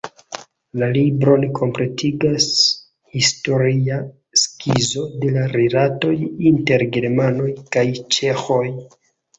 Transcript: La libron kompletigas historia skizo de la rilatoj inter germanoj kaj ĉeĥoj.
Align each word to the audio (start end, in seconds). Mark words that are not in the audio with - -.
La 0.83 0.87
libron 0.93 1.43
kompletigas 1.59 2.47
historia 3.21 4.01
skizo 4.45 5.07
de 5.21 5.33
la 5.37 5.47
rilatoj 5.55 6.19
inter 6.55 6.91
germanoj 6.99 7.51
kaj 7.77 7.87
ĉeĥoj. 8.19 8.67